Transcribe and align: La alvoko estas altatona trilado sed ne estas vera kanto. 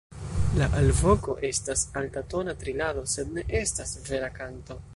La 0.59 0.67
alvoko 0.77 1.35
estas 1.49 1.83
altatona 2.01 2.55
trilado 2.63 3.05
sed 3.13 3.37
ne 3.37 3.45
estas 3.61 3.93
vera 4.09 4.31
kanto. 4.41 4.81